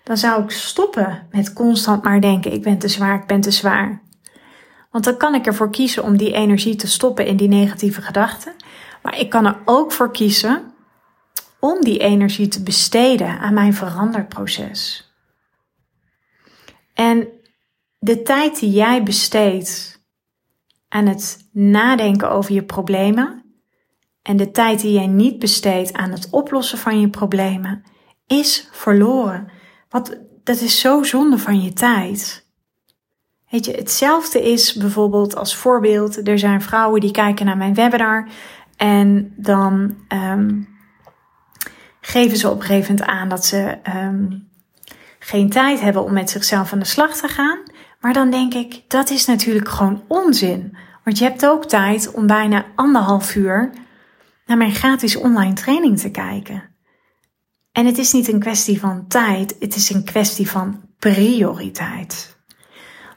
Dan 0.04 0.18
zou 0.18 0.44
ik 0.44 0.52
stoppen 0.52 1.28
met 1.32 1.54
constant 1.54 2.04
maar 2.04 2.22
denken: 2.22 2.54
ik 2.54 2.64
ben 2.64 2.78
te 2.78 2.88
zwaar, 2.88 3.16
ik 3.16 3.28
ben 3.28 3.42
te 3.42 3.52
zwaar. 3.52 4.02
Want 4.92 5.04
dan 5.04 5.18
kan 5.18 5.36
ik 5.36 5.46
ervoor 5.46 5.70
kiezen 5.70 6.04
om 6.04 6.18
die 6.18 6.34
energie 6.34 6.76
te 6.76 6.88
stoppen 6.88 7.26
in 7.26 7.38
die 7.38 7.48
negatieve 7.48 8.02
gedachten. 8.02 8.56
Maar 9.02 9.20
ik 9.20 9.30
kan 9.30 9.46
er 9.46 9.58
ook 9.66 9.92
voor 9.92 10.12
kiezen 10.12 10.71
om 11.62 11.82
die 11.82 12.00
energie 12.00 12.48
te 12.48 12.64
besteden 12.64 13.40
aan 13.40 13.54
mijn 13.54 13.74
veranderproces. 13.74 15.10
En 16.94 17.28
de 18.00 18.22
tijd 18.22 18.60
die 18.60 18.72
jij 18.72 19.04
besteedt 19.04 20.02
aan 20.88 21.06
het 21.06 21.50
nadenken 21.52 22.32
over 22.32 22.54
je 22.54 22.64
problemen 22.64 23.44
en 24.22 24.38
de 24.38 24.52
tijd 24.52 24.82
die 24.82 24.94
jij 24.94 25.08
niet 25.08 25.40
besteedt 25.40 25.94
aan 25.94 26.12
het 26.12 26.30
oplossen 26.30 26.78
van 26.78 27.00
je 27.00 27.10
problemen 27.10 27.84
is 28.28 28.70
verloren. 28.72 29.48
Wat, 29.90 30.18
dat 30.44 30.62
is 30.62 30.80
zo 30.80 31.04
zonde 31.04 31.38
van 31.38 31.62
je 31.62 31.74
tijd. 31.74 32.50
Weet 33.50 33.66
je, 33.66 33.72
hetzelfde 33.72 34.52
is 34.52 34.74
bijvoorbeeld 34.74 35.36
als 35.36 35.56
voorbeeld, 35.56 36.28
er 36.28 36.40
zijn 36.40 36.62
vrouwen 36.62 37.02
die 37.02 37.12
kijken 37.12 37.46
naar 37.46 37.58
mijn 37.58 37.74
webinar 37.74 38.28
en 38.78 39.34
dan 39.38 39.98
um, 40.14 40.71
geven 42.02 42.38
ze 42.38 42.50
op 42.50 42.62
gegeven 42.62 43.08
aan 43.08 43.30
dat 43.30 43.46
ze 43.46 43.78
um, 43.96 44.50
geen 45.20 45.50
tijd 45.50 45.80
hebben 45.80 46.04
om 46.04 46.14
met 46.14 46.30
zichzelf 46.30 46.74
aan 46.74 46.80
de 46.80 46.86
slag 46.86 47.16
te 47.18 47.28
gaan. 47.28 47.60
Maar 48.00 48.14
dan 48.14 48.32
denk 48.32 48.54
ik, 48.54 48.82
dat 48.88 49.10
is 49.10 49.26
natuurlijk 49.26 49.70
gewoon 49.70 50.04
onzin. 50.08 50.78
Want 51.04 51.18
je 51.18 51.24
hebt 51.24 51.46
ook 51.46 51.66
tijd 51.66 52.12
om 52.12 52.28
bijna 52.28 52.66
anderhalf 52.76 53.36
uur 53.36 53.72
naar 54.46 54.58
mijn 54.58 54.76
gratis 54.76 55.16
online 55.16 55.54
training 55.54 56.00
te 56.00 56.12
kijken. 56.12 56.64
En 57.72 57.86
het 57.86 57.98
is 57.98 58.12
niet 58.12 58.28
een 58.28 58.40
kwestie 58.40 58.80
van 58.80 59.08
tijd, 59.08 59.56
het 59.60 59.76
is 59.76 59.90
een 59.90 60.04
kwestie 60.04 60.50
van 60.50 60.82
prioriteit. 61.00 62.38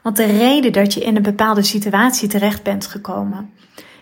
Want 0.03 0.17
de 0.17 0.25
reden 0.25 0.73
dat 0.73 0.93
je 0.93 1.03
in 1.03 1.15
een 1.15 1.21
bepaalde 1.21 1.63
situatie 1.63 2.29
terecht 2.29 2.63
bent 2.63 2.87
gekomen, 2.87 3.53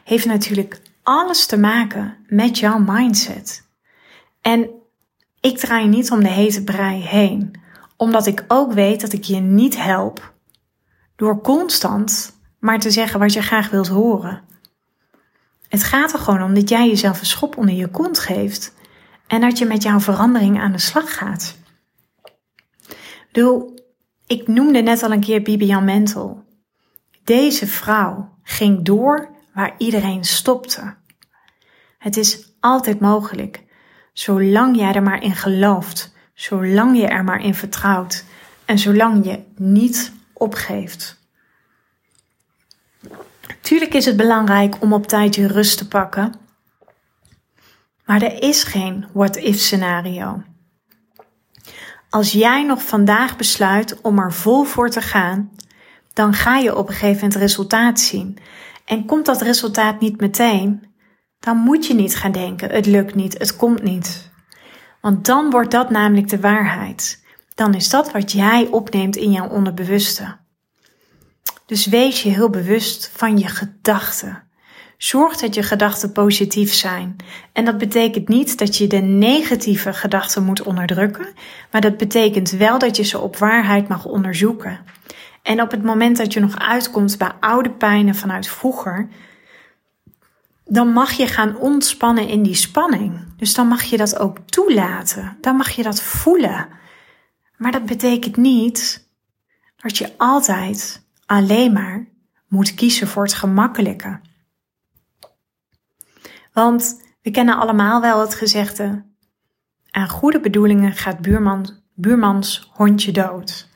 heeft 0.03 0.25
natuurlijk 0.25 0.81
alles 1.03 1.45
te 1.45 1.57
maken 1.57 2.17
met 2.27 2.59
jouw 2.59 2.79
mindset. 2.79 3.62
En 4.43 4.69
ik 5.39 5.57
draai 5.57 5.87
niet 5.87 6.11
om 6.11 6.23
de 6.23 6.29
hete 6.29 6.63
brei 6.63 7.01
heen, 7.01 7.61
omdat 7.97 8.25
ik 8.25 8.45
ook 8.47 8.73
weet 8.73 9.01
dat 9.01 9.13
ik 9.13 9.23
je 9.23 9.39
niet 9.39 9.77
help 9.77 10.33
door 11.15 11.41
constant 11.41 12.41
maar 12.59 12.79
te 12.79 12.91
zeggen 12.91 13.19
wat 13.19 13.33
je 13.33 13.41
graag 13.41 13.69
wilt 13.69 13.87
horen. 13.87 14.41
Het 15.67 15.83
gaat 15.83 16.13
er 16.13 16.19
gewoon 16.19 16.43
om 16.43 16.53
dat 16.53 16.69
jij 16.69 16.87
jezelf 16.87 17.19
een 17.19 17.25
schop 17.25 17.57
onder 17.57 17.75
je 17.75 17.87
kont 17.87 18.19
geeft 18.19 18.73
en 19.27 19.41
dat 19.41 19.57
je 19.57 19.65
met 19.65 19.83
jouw 19.83 19.99
verandering 19.99 20.59
aan 20.59 20.71
de 20.71 20.79
slag 20.79 21.15
gaat. 21.15 21.57
Doe, 23.31 23.79
ik 24.27 24.47
noemde 24.47 24.81
net 24.81 25.03
al 25.03 25.11
een 25.11 25.19
keer 25.19 25.41
Bibian 25.41 25.83
Mentel. 25.83 26.43
Deze 27.23 27.67
vrouw 27.67 28.37
ging 28.43 28.85
door 28.85 29.29
waar 29.53 29.75
iedereen 29.77 30.23
stopte. 30.23 30.95
Het 31.97 32.17
is 32.17 32.53
altijd 32.59 32.99
mogelijk, 32.99 33.63
zolang 34.13 34.77
jij 34.77 34.93
er 34.93 35.03
maar 35.03 35.23
in 35.23 35.35
gelooft, 35.35 36.13
zolang 36.33 36.97
je 36.97 37.07
er 37.07 37.23
maar 37.23 37.41
in 37.41 37.55
vertrouwt 37.55 38.25
en 38.65 38.79
zolang 38.79 39.25
je 39.25 39.43
niet 39.55 40.11
opgeeft. 40.33 41.21
Tuurlijk 43.61 43.93
is 43.93 44.05
het 44.05 44.17
belangrijk 44.17 44.81
om 44.81 44.93
op 44.93 45.07
tijd 45.07 45.35
je 45.35 45.47
rust 45.47 45.77
te 45.77 45.87
pakken, 45.87 46.33
maar 48.05 48.21
er 48.21 48.43
is 48.43 48.63
geen 48.63 49.05
what-if 49.13 49.59
scenario. 49.59 50.43
Als 52.09 52.31
jij 52.31 52.63
nog 52.63 52.83
vandaag 52.83 53.37
besluit 53.37 54.01
om 54.01 54.19
er 54.19 54.33
vol 54.33 54.63
voor 54.63 54.89
te 54.89 55.01
gaan, 55.01 55.51
dan 56.13 56.33
ga 56.33 56.57
je 56.57 56.75
op 56.75 56.87
een 56.87 56.93
gegeven 56.93 57.15
moment 57.15 57.35
resultaat 57.35 57.99
zien. 57.99 58.37
En 58.85 59.05
komt 59.05 59.25
dat 59.25 59.41
resultaat 59.41 59.99
niet 59.99 60.19
meteen, 60.21 60.92
dan 61.43 61.57
moet 61.57 61.87
je 61.87 61.93
niet 61.93 62.15
gaan 62.15 62.31
denken: 62.31 62.71
het 62.71 62.85
lukt 62.85 63.15
niet, 63.15 63.37
het 63.37 63.55
komt 63.55 63.83
niet. 63.83 64.31
Want 65.01 65.25
dan 65.25 65.49
wordt 65.49 65.71
dat 65.71 65.89
namelijk 65.89 66.29
de 66.29 66.39
waarheid. 66.39 67.23
Dan 67.55 67.73
is 67.73 67.89
dat 67.89 68.11
wat 68.11 68.31
jij 68.31 68.67
opneemt 68.71 69.15
in 69.15 69.31
jouw 69.31 69.49
onderbewuste. 69.49 70.37
Dus 71.65 71.85
wees 71.85 72.23
je 72.23 72.29
heel 72.29 72.49
bewust 72.49 73.11
van 73.13 73.37
je 73.37 73.47
gedachten. 73.47 74.43
Zorg 74.97 75.37
dat 75.37 75.55
je 75.55 75.63
gedachten 75.63 76.11
positief 76.11 76.73
zijn. 76.73 77.15
En 77.53 77.65
dat 77.65 77.77
betekent 77.77 78.27
niet 78.27 78.57
dat 78.57 78.77
je 78.77 78.87
de 78.87 79.01
negatieve 79.01 79.93
gedachten 79.93 80.43
moet 80.43 80.61
onderdrukken, 80.61 81.33
maar 81.71 81.81
dat 81.81 81.97
betekent 81.97 82.49
wel 82.49 82.79
dat 82.79 82.97
je 82.97 83.03
ze 83.03 83.19
op 83.19 83.37
waarheid 83.37 83.87
mag 83.87 84.05
onderzoeken. 84.05 84.79
En 85.41 85.61
op 85.61 85.71
het 85.71 85.83
moment 85.83 86.17
dat 86.17 86.33
je 86.33 86.39
nog 86.39 86.59
uitkomt 86.59 87.17
bij 87.17 87.31
oude 87.39 87.71
pijnen 87.71 88.15
vanuit 88.15 88.47
vroeger, 88.47 89.09
dan 90.73 90.87
mag 90.87 91.11
je 91.11 91.27
gaan 91.27 91.57
ontspannen 91.57 92.27
in 92.27 92.43
die 92.43 92.55
spanning. 92.55 93.33
Dus 93.37 93.53
dan 93.53 93.67
mag 93.67 93.83
je 93.83 93.97
dat 93.97 94.19
ook 94.19 94.39
toelaten. 94.39 95.37
Dan 95.41 95.55
mag 95.55 95.69
je 95.69 95.83
dat 95.83 96.01
voelen. 96.01 96.67
Maar 97.57 97.71
dat 97.71 97.85
betekent 97.85 98.37
niet 98.37 99.09
dat 99.75 99.97
je 99.97 100.17
altijd 100.17 101.05
alleen 101.25 101.73
maar 101.73 102.07
moet 102.47 102.73
kiezen 102.73 103.07
voor 103.07 103.23
het 103.23 103.33
gemakkelijke. 103.33 104.19
Want 106.53 107.01
we 107.21 107.31
kennen 107.31 107.57
allemaal 107.57 108.01
wel 108.01 108.19
het 108.19 108.33
gezegde: 108.33 109.05
aan 109.91 110.09
goede 110.09 110.39
bedoelingen 110.39 110.93
gaat 110.93 111.19
buurman, 111.19 111.69
buurmans 111.93 112.69
hondje 112.73 113.11
dood. 113.11 113.69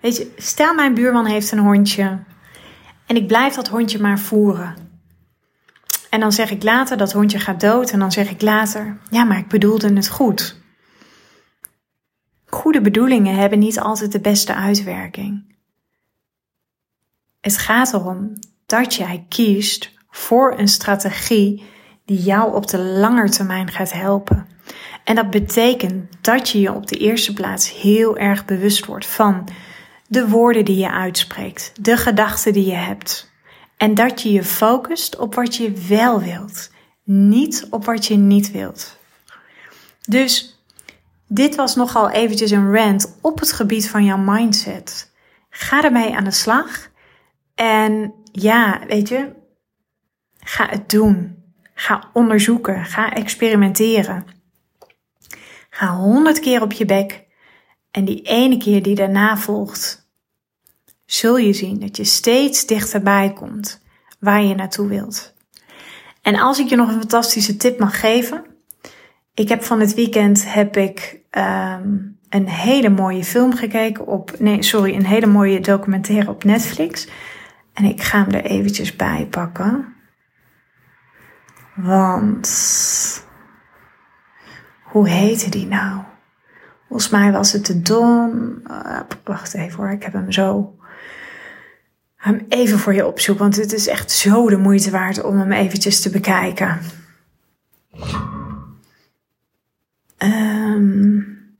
Weet 0.00 0.16
je, 0.16 0.32
stel 0.36 0.74
mijn 0.74 0.94
buurman 0.94 1.26
heeft 1.26 1.52
een 1.52 1.58
hondje 1.58 2.18
en 3.06 3.16
ik 3.16 3.26
blijf 3.26 3.54
dat 3.54 3.68
hondje 3.68 4.00
maar 4.00 4.18
voeren. 4.18 4.89
En 6.10 6.20
dan 6.20 6.32
zeg 6.32 6.50
ik 6.50 6.62
later 6.62 6.96
dat 6.96 7.12
hondje 7.12 7.38
gaat 7.38 7.60
dood 7.60 7.90
en 7.90 7.98
dan 7.98 8.12
zeg 8.12 8.30
ik 8.30 8.42
later: 8.42 8.96
ja, 9.10 9.24
maar 9.24 9.38
ik 9.38 9.48
bedoelde 9.48 9.92
het 9.92 10.08
goed. 10.08 10.58
Goede 12.46 12.80
bedoelingen 12.80 13.34
hebben 13.34 13.58
niet 13.58 13.80
altijd 13.80 14.12
de 14.12 14.20
beste 14.20 14.54
uitwerking. 14.54 15.56
Het 17.40 17.58
gaat 17.58 17.92
erom 17.92 18.32
dat 18.66 18.94
jij 18.94 19.24
kiest 19.28 19.94
voor 20.10 20.58
een 20.58 20.68
strategie 20.68 21.64
die 22.04 22.18
jou 22.18 22.54
op 22.54 22.66
de 22.66 22.78
lange 22.78 23.28
termijn 23.28 23.70
gaat 23.70 23.92
helpen. 23.92 24.46
En 25.04 25.14
dat 25.14 25.30
betekent 25.30 26.16
dat 26.20 26.48
je 26.48 26.60
je 26.60 26.72
op 26.72 26.86
de 26.86 26.96
eerste 26.96 27.32
plaats 27.32 27.80
heel 27.80 28.16
erg 28.16 28.44
bewust 28.44 28.86
wordt 28.86 29.06
van 29.06 29.48
de 30.08 30.28
woorden 30.28 30.64
die 30.64 30.76
je 30.76 30.90
uitspreekt, 30.90 31.72
de 31.84 31.96
gedachten 31.96 32.52
die 32.52 32.66
je 32.66 32.74
hebt. 32.74 33.29
En 33.80 33.94
dat 33.94 34.22
je 34.22 34.32
je 34.32 34.44
focust 34.44 35.16
op 35.16 35.34
wat 35.34 35.56
je 35.56 35.72
wel 35.72 36.20
wilt, 36.20 36.70
niet 37.04 37.66
op 37.70 37.84
wat 37.84 38.06
je 38.06 38.16
niet 38.16 38.50
wilt. 38.50 38.98
Dus 40.00 40.62
dit 41.26 41.54
was 41.54 41.74
nogal 41.74 42.10
eventjes 42.10 42.50
een 42.50 42.74
rant 42.74 43.18
op 43.20 43.38
het 43.40 43.52
gebied 43.52 43.88
van 43.88 44.04
jouw 44.04 44.16
mindset. 44.16 45.12
Ga 45.50 45.84
ermee 45.84 46.16
aan 46.16 46.24
de 46.24 46.30
slag. 46.30 46.90
En 47.54 48.14
ja, 48.32 48.80
weet 48.86 49.08
je, 49.08 49.32
ga 50.38 50.68
het 50.68 50.90
doen. 50.90 51.44
Ga 51.74 52.10
onderzoeken, 52.12 52.84
ga 52.84 53.12
experimenteren. 53.12 54.26
Ga 55.70 55.96
honderd 55.96 56.40
keer 56.40 56.62
op 56.62 56.72
je 56.72 56.84
bek 56.84 57.24
en 57.90 58.04
die 58.04 58.22
ene 58.22 58.56
keer 58.56 58.82
die 58.82 58.94
daarna 58.94 59.36
volgt, 59.36 60.09
zul 61.12 61.36
je 61.36 61.52
zien 61.52 61.80
dat 61.80 61.96
je 61.96 62.04
steeds 62.04 62.66
dichterbij 62.66 63.32
komt 63.32 63.82
waar 64.18 64.42
je 64.42 64.54
naartoe 64.54 64.88
wilt. 64.88 65.34
En 66.22 66.38
als 66.38 66.58
ik 66.58 66.68
je 66.68 66.76
nog 66.76 66.88
een 66.88 66.98
fantastische 66.98 67.56
tip 67.56 67.78
mag 67.78 68.00
geven, 68.00 68.44
ik 69.34 69.48
heb 69.48 69.62
van 69.62 69.80
het 69.80 69.94
weekend 69.94 70.52
heb 70.52 70.76
ik 70.76 71.20
um, 71.30 72.18
een 72.28 72.48
hele 72.48 72.88
mooie 72.88 73.24
film 73.24 73.54
gekeken 73.54 74.06
op, 74.06 74.38
nee, 74.38 74.62
sorry, 74.62 74.94
een 74.94 75.06
hele 75.06 75.26
mooie 75.26 75.60
documentaire 75.60 76.30
op 76.30 76.44
Netflix. 76.44 77.08
En 77.72 77.84
ik 77.84 78.02
ga 78.02 78.24
hem 78.24 78.34
er 78.34 78.44
eventjes 78.44 78.96
bij 78.96 79.26
pakken. 79.30 79.94
Want 81.74 82.48
hoe 84.82 85.08
heette 85.08 85.50
die 85.50 85.66
nou? 85.66 86.02
Volgens 86.88 87.10
mij 87.10 87.32
was 87.32 87.52
het 87.52 87.66
de 87.66 87.82
Don. 87.82 88.62
Uh, 88.70 89.00
wacht 89.24 89.54
even 89.54 89.76
hoor, 89.76 89.90
ik 89.90 90.02
heb 90.02 90.12
hem 90.12 90.32
zo. 90.32 90.74
Hem 92.20 92.46
even 92.48 92.78
voor 92.78 92.94
je 92.94 93.06
opzoeken, 93.06 93.44
want 93.44 93.56
het 93.56 93.72
is 93.72 93.86
echt 93.86 94.10
zo 94.10 94.48
de 94.48 94.56
moeite 94.56 94.90
waard 94.90 95.22
om 95.22 95.38
hem 95.38 95.52
eventjes 95.52 96.00
te 96.00 96.10
bekijken. 96.10 96.80
Um, 100.18 101.56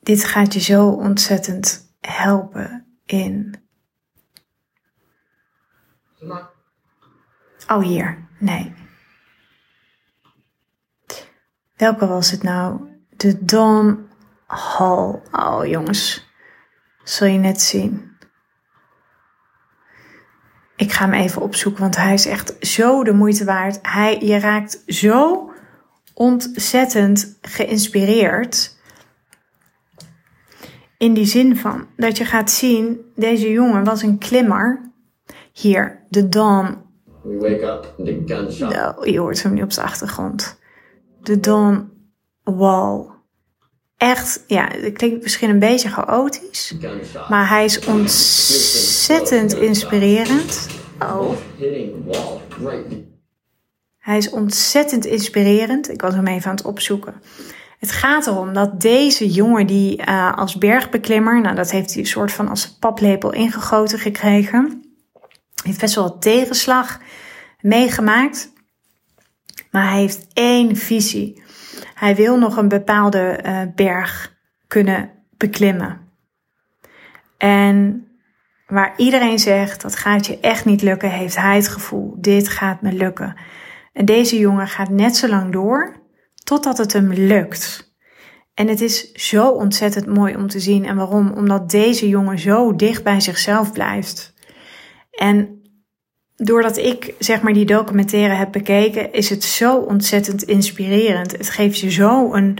dit 0.00 0.24
gaat 0.24 0.54
je 0.54 0.60
zo 0.60 0.88
ontzettend 0.88 1.94
helpen 2.00 2.86
in 3.04 3.64
Oh, 7.66 7.82
hier. 7.82 8.28
Nee. 8.38 8.74
Welke 11.76 12.06
was 12.06 12.30
het 12.30 12.42
nou? 12.42 12.88
De 13.16 13.44
Don 13.44 14.08
Hall. 14.54 15.20
Oh, 15.32 15.66
jongens. 15.66 16.32
Zul 17.04 17.26
je 17.26 17.38
net 17.38 17.60
zien. 17.60 18.12
Ik 20.76 20.92
ga 20.92 21.04
hem 21.04 21.14
even 21.14 21.42
opzoeken, 21.42 21.80
want 21.80 21.96
hij 21.96 22.14
is 22.14 22.26
echt 22.26 22.56
zo 22.60 23.04
de 23.04 23.12
moeite 23.12 23.44
waard. 23.44 23.78
Hij, 23.82 24.20
je 24.20 24.38
raakt 24.38 24.82
zo 24.86 25.50
ontzettend 26.14 27.38
geïnspireerd. 27.40 28.76
In 30.98 31.14
die 31.14 31.26
zin 31.26 31.56
van 31.56 31.86
dat 31.96 32.18
je 32.18 32.24
gaat 32.24 32.50
zien, 32.50 33.00
deze 33.14 33.50
jongen 33.50 33.84
was 33.84 34.02
een 34.02 34.18
klimmer. 34.18 34.92
Hier, 35.52 36.04
de 36.08 36.28
Dawn. 36.28 36.82
We 37.22 37.38
wake 37.38 37.66
up, 37.66 37.94
the 38.04 38.22
gunshot. 38.26 38.72
Nou, 38.72 39.10
je 39.10 39.18
hoort 39.18 39.42
hem 39.42 39.54
nu 39.54 39.62
op 39.62 39.72
de 39.72 39.82
achtergrond. 39.82 40.58
De 41.20 41.40
Dawn 41.40 41.90
Wall. 42.42 43.13
Echt, 44.04 44.44
ja, 44.46 44.68
het 44.70 44.92
klinkt 44.92 45.22
misschien 45.22 45.50
een 45.50 45.58
beetje 45.58 45.88
chaotisch. 45.88 46.74
Maar 47.28 47.48
hij 47.48 47.64
is 47.64 47.84
ontzettend 47.84 49.54
inspirerend. 49.54 50.68
Oh, 50.98 51.32
Hij 53.98 54.16
is 54.16 54.30
ontzettend 54.30 55.04
inspirerend. 55.04 55.90
Ik 55.90 56.00
was 56.00 56.14
hem 56.14 56.26
even 56.26 56.50
aan 56.50 56.56
het 56.56 56.64
opzoeken. 56.64 57.14
Het 57.78 57.90
gaat 57.90 58.26
erom 58.26 58.52
dat 58.52 58.80
deze 58.80 59.28
jongen 59.28 59.66
die 59.66 60.06
uh, 60.06 60.36
als 60.36 60.58
bergbeklimmer, 60.58 61.40
nou 61.40 61.54
dat 61.54 61.70
heeft 61.70 61.90
hij 61.92 62.02
een 62.02 62.08
soort 62.08 62.32
van 62.32 62.48
als 62.48 62.76
paplepel 62.78 63.32
ingegoten 63.32 63.98
gekregen, 63.98 64.82
heeft 65.62 65.80
best 65.80 65.94
wel 65.94 66.04
wat 66.04 66.22
tegenslag 66.22 67.00
meegemaakt. 67.60 68.52
Maar 69.70 69.90
hij 69.90 70.00
heeft 70.00 70.26
één 70.32 70.76
visie. 70.76 71.42
Hij 71.94 72.14
wil 72.14 72.38
nog 72.38 72.56
een 72.56 72.68
bepaalde 72.68 73.40
uh, 73.46 73.60
berg 73.74 74.36
kunnen 74.66 75.10
beklimmen. 75.36 76.00
En 77.38 78.06
waar 78.66 78.94
iedereen 78.96 79.38
zegt 79.38 79.82
dat 79.82 79.96
gaat 79.96 80.26
je 80.26 80.40
echt 80.40 80.64
niet 80.64 80.82
lukken, 80.82 81.10
heeft 81.10 81.36
hij 81.36 81.56
het 81.56 81.68
gevoel: 81.68 82.14
dit 82.18 82.48
gaat 82.48 82.82
me 82.82 82.92
lukken. 82.92 83.36
En 83.92 84.04
deze 84.04 84.38
jongen 84.38 84.68
gaat 84.68 84.88
net 84.88 85.16
zo 85.16 85.28
lang 85.28 85.52
door 85.52 86.02
totdat 86.44 86.78
het 86.78 86.92
hem 86.92 87.12
lukt. 87.12 87.92
En 88.54 88.68
het 88.68 88.80
is 88.80 89.12
zo 89.12 89.48
ontzettend 89.48 90.06
mooi 90.06 90.36
om 90.36 90.48
te 90.48 90.60
zien. 90.60 90.84
En 90.84 90.96
waarom? 90.96 91.32
Omdat 91.32 91.70
deze 91.70 92.08
jongen 92.08 92.38
zo 92.38 92.76
dicht 92.76 93.02
bij 93.02 93.20
zichzelf 93.20 93.72
blijft. 93.72 94.34
En 95.10 95.62
doordat 96.36 96.76
ik 96.76 97.14
zeg 97.18 97.42
maar 97.42 97.52
die 97.52 97.64
documentaire 97.64 98.34
heb 98.34 98.52
bekeken, 98.52 99.12
is 99.12 99.30
het 99.30 99.44
zo 99.44 99.76
ontzettend 99.76 100.42
inspirerend. 100.42 101.32
Het 101.32 101.50
geeft 101.50 101.78
je 101.78 101.90
zo 101.90 102.34
een, 102.34 102.58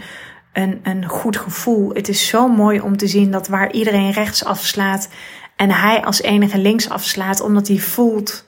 een, 0.53 0.79
een 0.83 1.05
goed 1.05 1.37
gevoel. 1.37 1.89
Het 1.93 2.07
is 2.07 2.27
zo 2.27 2.47
mooi 2.47 2.79
om 2.79 2.97
te 2.97 3.07
zien 3.07 3.31
dat 3.31 3.47
waar 3.47 3.71
iedereen 3.71 4.11
rechts 4.11 4.45
afslaat 4.45 5.09
en 5.55 5.71
hij 5.71 6.03
als 6.03 6.21
enige 6.21 6.57
links 6.57 6.89
afslaat, 6.89 7.41
omdat 7.41 7.67
hij 7.67 7.77
voelt 7.77 8.47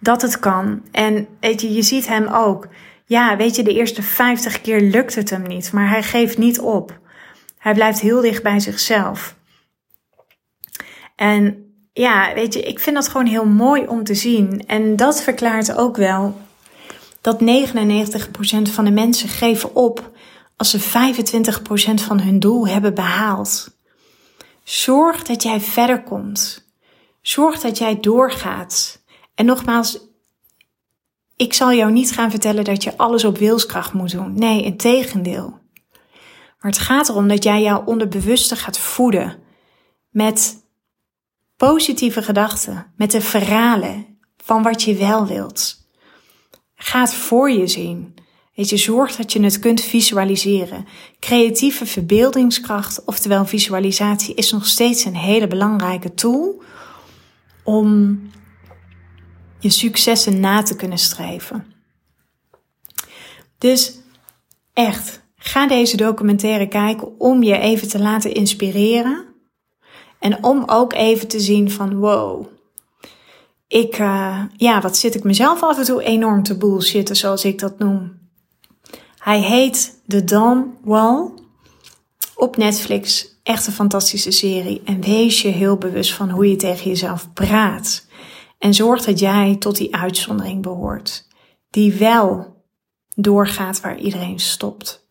dat 0.00 0.22
het 0.22 0.38
kan. 0.38 0.82
En 0.90 1.26
weet 1.40 1.60
je, 1.60 1.72
je 1.72 1.82
ziet 1.82 2.08
hem 2.08 2.26
ook. 2.26 2.68
Ja, 3.04 3.36
weet 3.36 3.56
je, 3.56 3.62
de 3.62 3.74
eerste 3.74 4.02
50 4.02 4.60
keer 4.60 4.80
lukt 4.80 5.14
het 5.14 5.30
hem 5.30 5.42
niet, 5.42 5.72
maar 5.72 5.88
hij 5.88 6.02
geeft 6.02 6.38
niet 6.38 6.60
op. 6.60 6.98
Hij 7.58 7.74
blijft 7.74 8.00
heel 8.00 8.20
dicht 8.20 8.42
bij 8.42 8.60
zichzelf. 8.60 9.36
En 11.16 11.65
ja, 11.98 12.34
weet 12.34 12.54
je, 12.54 12.62
ik 12.62 12.78
vind 12.78 12.96
dat 12.96 13.08
gewoon 13.08 13.26
heel 13.26 13.46
mooi 13.46 13.86
om 13.86 14.04
te 14.04 14.14
zien. 14.14 14.66
En 14.66 14.96
dat 14.96 15.22
verklaart 15.22 15.76
ook 15.76 15.96
wel 15.96 16.40
dat 17.20 17.40
99% 17.40 17.42
van 18.62 18.84
de 18.84 18.90
mensen 18.90 19.28
geven 19.28 19.74
op 19.74 20.10
als 20.56 20.70
ze 20.70 20.80
25% 20.80 20.84
van 21.94 22.20
hun 22.20 22.40
doel 22.40 22.68
hebben 22.68 22.94
behaald. 22.94 23.76
Zorg 24.64 25.22
dat 25.22 25.42
jij 25.42 25.60
verder 25.60 26.02
komt. 26.02 26.68
Zorg 27.22 27.60
dat 27.60 27.78
jij 27.78 28.00
doorgaat. 28.00 29.02
En 29.34 29.44
nogmaals, 29.44 29.98
ik 31.36 31.54
zal 31.54 31.72
jou 31.72 31.92
niet 31.92 32.12
gaan 32.12 32.30
vertellen 32.30 32.64
dat 32.64 32.82
je 32.82 32.96
alles 32.96 33.24
op 33.24 33.38
wilskracht 33.38 33.92
moet 33.92 34.12
doen. 34.12 34.38
Nee, 34.38 34.62
in 34.62 34.76
tegendeel. 34.76 35.58
Maar 36.60 36.70
het 36.70 36.78
gaat 36.78 37.08
erom 37.08 37.28
dat 37.28 37.44
jij 37.44 37.62
jouw 37.62 37.84
onderbewuste 37.84 38.56
gaat 38.56 38.78
voeden 38.78 39.38
met 40.10 40.64
positieve 41.56 42.22
gedachten, 42.22 42.92
met 42.96 43.10
de 43.10 43.20
verhalen 43.20 44.18
van 44.36 44.62
wat 44.62 44.82
je 44.82 44.94
wel 44.94 45.26
wilt. 45.26 45.84
Ga 46.74 47.06
voor 47.06 47.50
je 47.50 47.66
zien. 47.66 48.14
Weet 48.54 48.68
je, 48.68 48.76
zorg 48.76 49.16
dat 49.16 49.32
je 49.32 49.42
het 49.42 49.58
kunt 49.58 49.80
visualiseren. 49.80 50.86
Creatieve 51.20 51.86
verbeeldingskracht, 51.86 53.04
oftewel 53.04 53.46
visualisatie, 53.46 54.34
is 54.34 54.52
nog 54.52 54.66
steeds 54.66 55.04
een 55.04 55.16
hele 55.16 55.46
belangrijke 55.46 56.14
tool 56.14 56.62
om 57.64 58.20
je 59.58 59.70
successen 59.70 60.40
na 60.40 60.62
te 60.62 60.76
kunnen 60.76 60.98
streven. 60.98 61.72
Dus 63.58 63.98
echt, 64.72 65.22
ga 65.36 65.66
deze 65.66 65.96
documentaire 65.96 66.68
kijken 66.68 67.20
om 67.20 67.42
je 67.42 67.58
even 67.58 67.88
te 67.88 67.98
laten 67.98 68.34
inspireren. 68.34 69.25
En 70.18 70.44
om 70.44 70.62
ook 70.66 70.92
even 70.92 71.28
te 71.28 71.40
zien 71.40 71.70
van 71.70 71.96
wow, 71.96 72.46
ik, 73.68 73.98
uh, 73.98 74.42
ja, 74.56 74.80
wat 74.80 74.96
zit 74.96 75.14
ik 75.14 75.24
mezelf 75.24 75.62
af 75.62 75.78
en 75.78 75.84
toe 75.84 76.02
enorm 76.02 76.42
te 76.42 76.56
bullshitten, 76.56 77.16
zoals 77.16 77.44
ik 77.44 77.58
dat 77.58 77.78
noem. 77.78 78.18
Hij 79.18 79.40
heet 79.40 80.00
The 80.06 80.24
Dawn 80.24 80.76
Wall 80.84 81.30
op 82.34 82.56
Netflix. 82.56 83.34
Echt 83.42 83.66
een 83.66 83.72
fantastische 83.72 84.30
serie. 84.30 84.82
En 84.84 85.00
wees 85.00 85.42
je 85.42 85.48
heel 85.48 85.76
bewust 85.76 86.12
van 86.12 86.30
hoe 86.30 86.50
je 86.50 86.56
tegen 86.56 86.88
jezelf 86.88 87.32
praat. 87.32 88.06
En 88.58 88.74
zorg 88.74 89.04
dat 89.04 89.18
jij 89.18 89.56
tot 89.58 89.76
die 89.76 89.96
uitzondering 89.96 90.62
behoort. 90.62 91.26
Die 91.70 91.92
wel 91.92 92.56
doorgaat 93.14 93.80
waar 93.80 93.98
iedereen 93.98 94.38
stopt. 94.38 95.06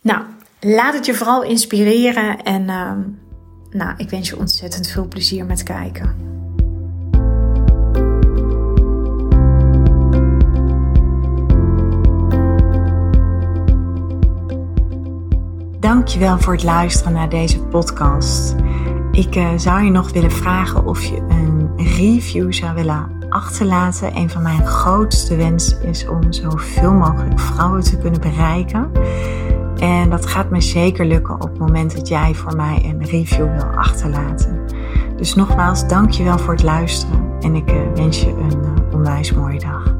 Nou, 0.00 0.22
laat 0.60 0.94
het 0.94 1.06
je 1.06 1.14
vooral 1.14 1.42
inspireren. 1.42 2.42
En 2.42 2.62
uh, 2.62 2.92
nou, 3.70 3.94
ik 3.96 4.10
wens 4.10 4.28
je 4.28 4.38
ontzettend 4.38 4.88
veel 4.88 5.06
plezier 5.06 5.44
met 5.44 5.62
kijken. 5.62 6.28
Dankjewel 15.80 16.38
voor 16.38 16.52
het 16.52 16.62
luisteren 16.62 17.12
naar 17.12 17.28
deze 17.28 17.58
podcast. 17.58 18.54
Ik 19.12 19.36
uh, 19.36 19.48
zou 19.56 19.84
je 19.84 19.90
nog 19.90 20.12
willen 20.12 20.32
vragen 20.32 20.86
of 20.86 21.04
je 21.04 21.16
een 21.16 21.70
review 21.76 22.52
zou 22.52 22.74
willen 22.74 23.10
achterlaten. 23.28 24.16
Een 24.16 24.30
van 24.30 24.42
mijn 24.42 24.66
grootste 24.66 25.36
wensen 25.36 25.82
is 25.82 26.08
om 26.08 26.32
zoveel 26.32 26.92
mogelijk 26.92 27.40
vrouwen 27.40 27.82
te 27.82 27.98
kunnen 27.98 28.20
bereiken. 28.20 28.90
En 29.80 30.10
dat 30.10 30.26
gaat 30.26 30.50
me 30.50 30.60
zeker 30.60 31.06
lukken 31.06 31.34
op 31.34 31.48
het 31.48 31.58
moment 31.58 31.96
dat 31.96 32.08
jij 32.08 32.34
voor 32.34 32.56
mij 32.56 32.82
een 32.84 33.04
review 33.04 33.52
wil 33.52 33.64
achterlaten. 33.76 34.60
Dus 35.16 35.34
nogmaals, 35.34 35.88
dankjewel 35.88 36.38
voor 36.38 36.52
het 36.52 36.62
luisteren 36.62 37.32
en 37.40 37.54
ik 37.54 37.72
uh, 37.72 37.78
wens 37.94 38.20
je 38.20 38.28
een 38.28 38.62
uh, 38.62 38.94
onwijs 38.94 39.32
mooie 39.32 39.58
dag. 39.58 39.99